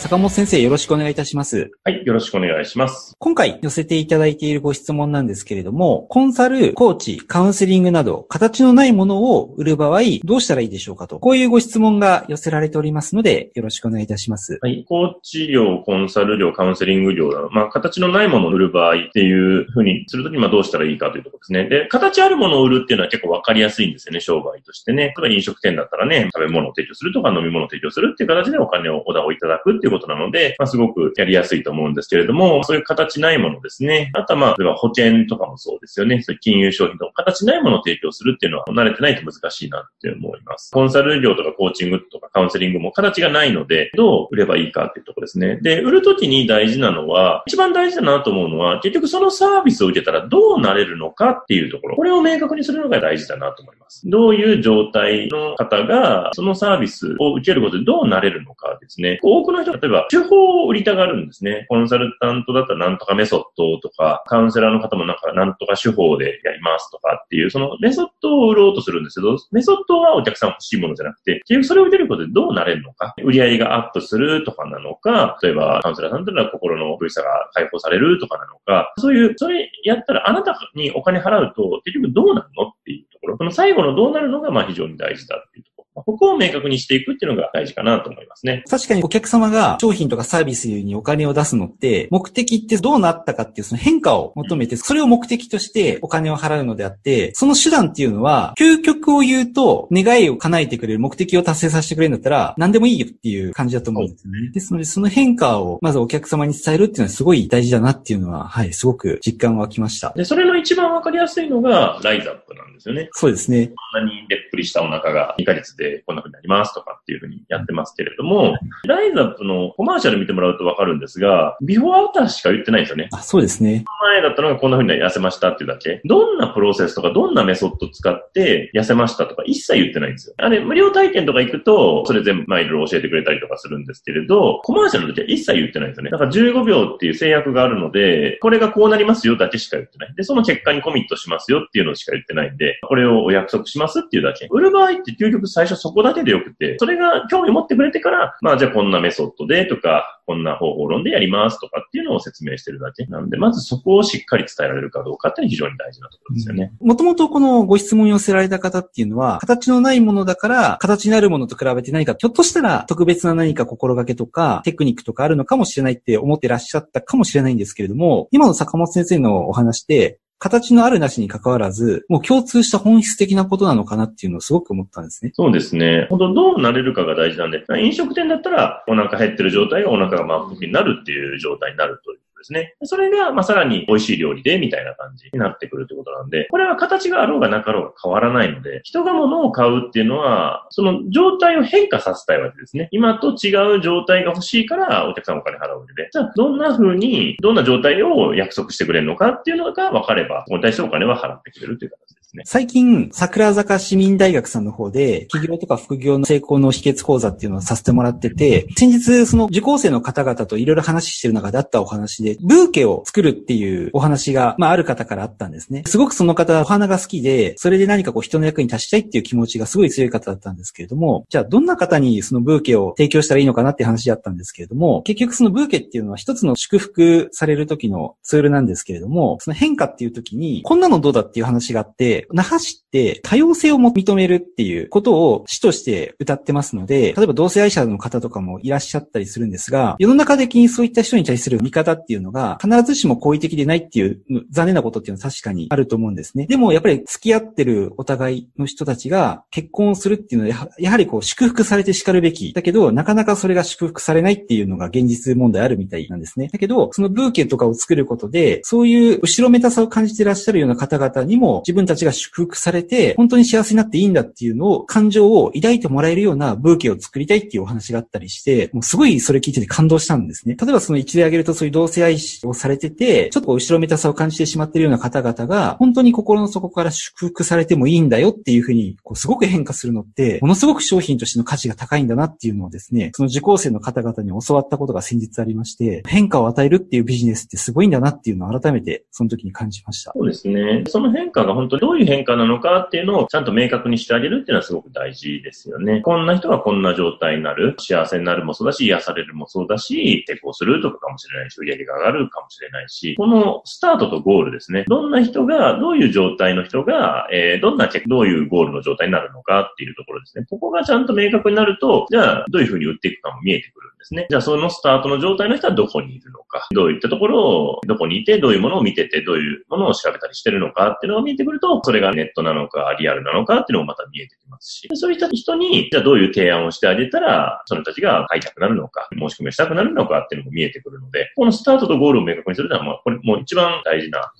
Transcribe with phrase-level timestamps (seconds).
[0.00, 1.70] 坂本先生よろしくお願いいたします。
[1.84, 3.14] はい、よろしくお願いします。
[3.18, 14.58] 今回寄せていただいているご質問なんですけれども、コンサル、コーチ、カウンセリングなど、形のないものを売る場合、どうしたらいいでしょうかと、こういうご質問が寄せられておりますので、よろしくお願いいたします。
[14.62, 21.68] はい、コーチ料、コンサル料、カウンセリング料まあ、形のないものを売る場合っていうふうにするときに、まあ、どうしたらいいかというところですね。
[21.68, 25.08] で、形あるものを売るっていうのは結構わかりやすいんですよね、商売としてね。
[25.08, 34.10] 例えば飲食店だったらね、食べ物を提供するとか飲み物を提供するっていう形でお金を、お題をいただくっていうことなので、まあすごくやりやすいと思うんですけれども、そういう形ないものですね。
[34.14, 36.22] あとはまあ、例えば保険とかもそうですよね。
[36.22, 40.70] そういう金融商品とか形ないものを提供するっていうのは慣れてないと難しいなって思います。
[40.72, 45.58] コンサル業とかコーチングとかカウンセリングも形がないので、どう売ればいいかっていうところですね。
[45.62, 51.96] で、売るときに大事なのは、一番大事だなと思うのは、結局そのサービスを受けたらどうなれるのかっていうところ。
[51.96, 54.02] これを明確にするのが大事だなと思います。
[54.08, 59.18] どういう状態の方が、そのサービスを受けることでどうなれるのかですね。
[59.22, 61.66] 多くの人は例えば、手法を売りたがるんですね。
[61.68, 83.38] コンサルタントだったらなんとかメソッドとか、カウンセラーの方もなんかなんとか手法でやりますとかっていう、そのメソッドを売ろうとするんですけど、メソッドはお客さん欲しいものじゃなくて、結局それを受けることでどうなれるのか、売り上げがアップするとかなのか、例えばカウンセラーさんだったら心の苦しさが解放されるとかなのか、そういう、それやったらあなたにお金払うと結局どうなるのっていうところ。
[83.38, 85.59] この最後のどうなるのがまあ非常に大事だっていう
[86.06, 88.64] ここを明確にしていくっていうのが大事かなと思いますね。
[88.68, 104.50] 確かにお客様が商品とかサービスにお金を出すのって、目的ってどうなったかっていうその変化を求めて、それを目的としてお金を払うのであって、その手段っていうのは、究極を言うと、願いを叶えてくれる、目的を達成させてくれるんだったら、何でもいいよっていう感じだと思うんですよね。
[104.52, 110.12] ですので、その変化をまずお客様に伝えるっていうのはすごい大事だなっていうのは、はい、すごく実感湧きました。
[110.16, 113.08] で、それの一番わかりやすいのが、ライザップなんですよね。
[113.12, 113.68] そうですね。
[113.92, 118.56] こんなにでっぷりしたお腹が2ヶ月でこんな風になりますとかっていう風にやってますけれども、
[118.86, 123.08] ライザップのコマーシャル見てもらうとわかるんですが、ビフォーアウターしか言ってないんですよね。
[123.12, 123.84] あ、そうですね。
[124.00, 126.00] 前だったのがこんな風に痩せましたっていうだけ。
[126.04, 130.34] どんなプロセスとかどんなメソッド使って痩せましたとか一切言ってないんですよ。
[130.38, 136.10] あれ、無料体験とか行くと、それ全部まあいろいろ教えてくれたりとかするんですけれど、コマーシャルの時は一切言ってないんですよね。
[136.10, 140.14] だから15秒っていう制約があるので、これがこうなりますよだけしか言ってない。
[140.14, 144.46] で、その結果にコミットしますよっていうのしか言ってないんで、これをお約束しますっていうだけ。
[144.50, 153.04] 売る場合って究極最初そこだけでよくて、それが興味持ってくれてから、まあじゃあこんなメソッドでとか、こんな方法論でやりますとかっていうのを説明してるだけ。
[153.06, 156.72] なんで、まずそこをしっかり伝えられるかどうかっていうのは非常に大事なところですよね。
[156.80, 175.32] もともとこのご質問寄せられた方っていうのは、形のないものだから、形になるものと比べて何か、ひょっとしたら特別な何か心がけとか、テクニックとかあるのかもしれないって思ってらっしゃったかもしれないんですけれども、今の坂本先生のお話で、形のあるなしに関わらず、もう共通した本質的なことなのかなっていうのをすごく思ったんですね。
[175.34, 176.06] そうですね。
[176.08, 182.74] 本当どうなれるかが大事なんで、飲食店だったらお腹減ってる状態がお腹が満腹になるっていう状態になるというですね。
[182.84, 192.88] それが、まあ、さらに美味しい料理で、みたいな感じになってくるってことなんで、これは形があろうがなかろうが変わらないので、人が物を買うっていうのは、その状態を変化させたいわけですね。
[192.90, 196.08] 今と違う状態が欲しいから、お客さんお金払うわけで。
[196.10, 202.42] じゃあ、どんな風に、どんな状態を約束してくれるのかっていうのが分かれば、そこに対してお金は払ってくれるという形ですね。
[202.46, 215.82] 最近、桜坂市民大学さんの方で、企業とか副業の成功の秘訣講座っていうのをさせてもらってて、先日、その受講生の方々といろいろ話してる中であったお話で、ブーケを作るっていうお話が、まあ、ある方からあったんですね。
[215.86, 244.20] すごくその方、お花が好きで、それで何かこう人の役に立ちたいっていう気持ちがすごい強い方だったんですけれども、じゃあどんな方にそのブーケを提供したらいいのかなって話だったんですけれども、結局そのブーケっていうのは一つの祝福される時のツールなんですけれども、その変化っていう時に、こんなのどうだっていう話があって、那覇市って多様性をも認めるっていうことを市として歌ってますので、例えば同性愛者の方とかもいらっしゃったりするんですが、世の中的にそういった人に対する見方っていうのが必ずしも好意的でないっていう
[244.50, 246.46] 残念なことっていうのは確かにあると思うんですね。
[246.46, 252.52] でもやっぱり付き合ってるお互いの人たちが結婚をするっていうのはやはりこう祝福されて叱るべき。
[252.52, 256.48] だけどなかなかそれが祝福されないっていうのが現実問題あるみたいなんですね。
[256.52, 270.56] だけどそのブーケとかを作ることでそういう後ろめたさを感じていらっしゃるような方々にも自分たちがが祝福されて、本当に幸せになっていいんだっていうのを、感情を抱いてもらえるようなブーケを作りたいっていうお話があったりして、もうすごいそれ聞いてて感動したんですね。
[270.60, 290.12] 例えばその一例挙げるとそういう同性愛をされてて、ちょっと後ろめたさを感じてしまっているような方々が、本当に心の底から祝福されてもいいんだよっていうふうに、こうすごく変化するのって、ものすごく商品としての価値が高いんだなっていうのをですね、その受講生の方々に教わったことが先日ありまして、変化を与えるっていうビジネスってすごいんだなっていうのを改めてその時に感じました。
[290.14, 290.84] そうですね。
[290.88, 296.00] その変化が本当にどういう変化なのかっていうのをちゃんと明確にしてあげるっていうのはすごく大事ですよね。
[296.00, 304.84] こんな人がこんな状態になる、幸せになるもそうだし、癒されるもそうだし、抵抗するとかかもしれないし、売り上げが上がるかもしれないし、このスタートとゴールですね。
[304.88, 310.44] どんな人が、どういう状態の人が、えー、どんなどういうゴールの状態になるのかっていうところですね。
[310.48, 314.26] ここがちゃんと明確になると、じゃあ、どういうふうに売っていくかも見えてくるんですね。
[314.30, 334.32] じゃあ、そのスタートの状態の人はどこにいるのか、どういったところを、どこにいて、どういうものを見てて、どういうものを調べたりしてるのかっていうのが見えてくると、それがネットなのか、リアルなのかっていうのもまた見えてきますし、そういった人に、じゃあどういう提案をしてあげたら、その人たちが買いたくなるのか、申し込みをしたくなるのかっていうのも見えてくるので、このスタートとゴールを明確にするのは、まあ、これもう一番大事な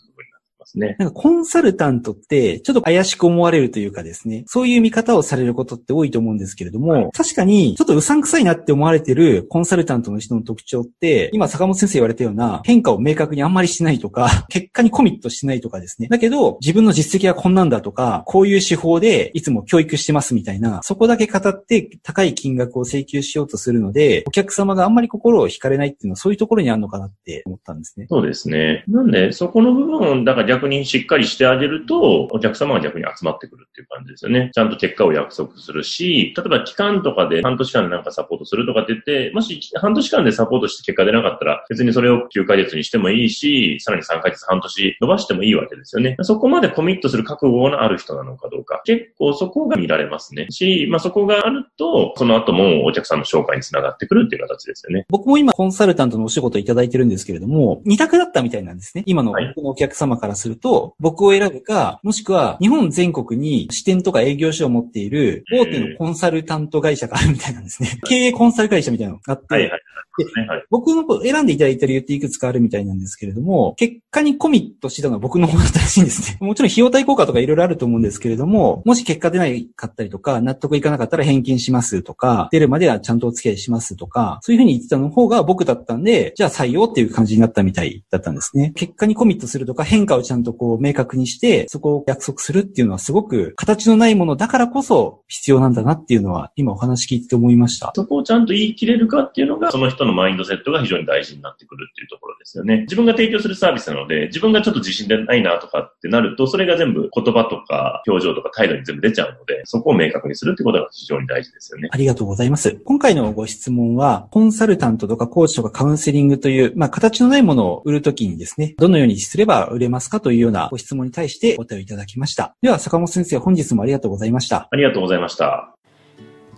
[0.70, 0.96] ますね。
[0.98, 16.08] なんかコンサルタントってちょっと怪しく思われるというかですね、そういう見方をされることって多いと思うんですけれども、はい、確かにちょっとうさんくさいなって思われてるコンサルタントの人の特徴って、今坂本先生言われたような変化を明確にあんまりしないとか、 結果にコミットしないとかですね。
[16.08, 28.06] だけど自分の実績はこんなんだとか、こういう手法でいつも教育してますみたいな、そこだけ語って高い金額を請求しようとするので、お客様があんまり心を惹かれないっていうのはそういうところにあるのかなって思ったんですね。
[28.08, 28.84] そうですね。
[28.88, 34.50] なんで、そこの部分、だから逆にしっかりしてあげると、お客様が逆に集まってくるっていう感じですよね。
[34.52, 46.16] ちゃんと結果を約束するし、例えば期間とかで半年間でなんかサポートするとかって言って、もし半年間でサポートして結果出なかったら、別にそれを9ヶ月にしてもいいし、さらに3ヶ月半年伸ばしてもいいわけですよね。
[46.20, 48.82] そこまでコミットする覚悟のある人なのかどうか。
[48.84, 50.46] 結構そこが見られますね。
[50.50, 55.06] し、まあそこがあると、その後もお客さんの紹介につながってくるっていう形ですよね。
[55.08, 59.04] 僕も今コンサルタントのお仕事いただいてるんですけれども、二択だったみたいなんですね。
[59.06, 67.98] 今のお客様からすると、僕を選ぶか、もしくは日本全国に支店とか営業所を持っている大手のコンサルタント会社があるみたいなんですね。
[68.04, 76.38] 経営コンサル会社みたいなのがあって、はいはいはい、僕の選んでいただいた理由っていくつかあるみたいなんですけれども、結果にコミットしたのは僕の方だったらしいんですね。
[76.46, 88.72] もちろん費用対効果とかいろいろあると思うんですけれども、もし結果出ないかったりとか、納得いかなかったら返金しますとか、出るまではちゃんとお付き合いしますとか、そういうふうに言ってたの方が僕だったんで、じゃあ採用っていう感じになったみたいだったんですね。
[88.74, 97.90] 結果にコミットするとか変化をちゃんとこう明確にして、そこを約束するっていうのはすごく形のないものだからこそ必要なんだなっていうのは今お話聞いて思いました。
[97.96, 102.82] そこをちゃんと言い切れるかっていうのが、その人のマインドセットが非常に大事になってくるっていうところですよね。
[102.82, 111.88] 自分が提供するサービスなので、自分がちょっと自信でないなとかってなると、それが全部言葉とか表情とか態度に全部出ちゃうので、そこを明確にするってことが非常に大事ですよね。
[111.90, 112.80] ありがとうございます。
[112.84, 122.54] 今回のご質問は、コンサルタントとかコーチとかカウンセリングという、まあ、形のないものを売るときにですね、どのようにすれば売れますかというようなご質問に対してお答えいただきました。
[122.62, 124.68] では、坂本先生、本日もありがとうございました。
[124.70, 125.74] ありがとうございました。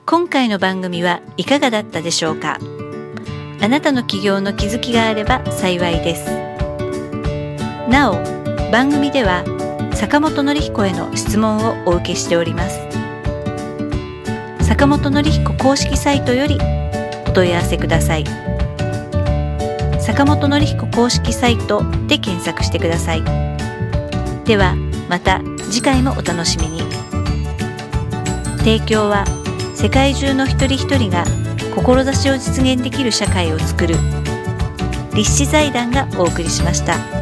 [0.05, 2.59] 今回の番組はいかがだったでしょうか？
[3.61, 6.26] あなたの起業の気づきがあれば幸いです。
[7.88, 8.14] なお、
[8.73, 9.44] 番組では
[9.94, 12.81] 坂本典彦への質問をお受けしております。
[14.61, 16.58] 坂本典彦公式サイトより
[17.29, 18.25] お問い合わせください。
[20.00, 23.52] 坂本典彦公式サイトで検索してください。
[24.44, 24.75] では、
[25.09, 25.41] また
[25.71, 26.83] 次回もお楽しみに。
[28.59, 29.25] 提供は
[29.75, 31.25] 世界中の一人一人が
[31.75, 33.96] 志を実現できる社会をつくる
[35.15, 37.21] 立志財団がお送りしました。